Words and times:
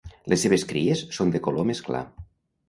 Les 0.31 0.39
seves 0.45 0.63
cries 0.71 1.03
són 1.19 1.35
de 1.37 1.43
color 1.49 1.69
més 1.73 1.83
clar. 1.91 2.03